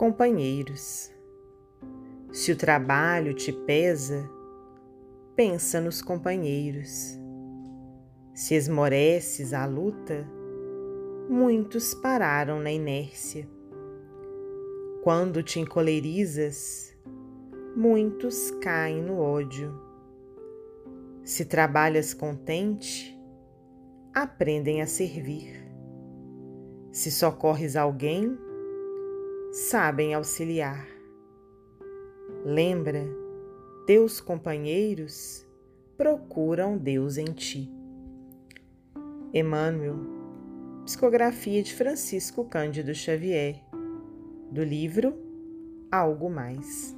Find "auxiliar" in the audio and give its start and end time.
30.14-30.86